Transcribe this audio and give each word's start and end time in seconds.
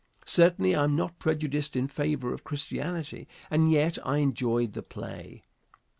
Certainly 0.25 0.73
I 0.73 0.83
am 0.85 0.95
not 0.95 1.19
prejudiced 1.19 1.75
in 1.75 1.87
favor 1.87 2.33
of 2.33 2.43
Christianity, 2.43 3.27
and 3.51 3.71
yet 3.71 3.99
I 4.03 4.17
enjoyed 4.17 4.73
the 4.73 4.81
play. 4.81 5.43